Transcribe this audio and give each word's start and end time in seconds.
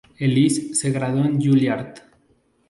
Ellis 0.17 0.79
se 0.79 0.89
graduó 0.89 1.25
en 1.25 1.39
Juilliard. 1.39 1.93